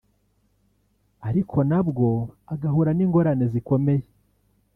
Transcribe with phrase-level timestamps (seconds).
[1.27, 2.07] ariko nabwo
[2.53, 4.03] agahura n’ingorane zikomeye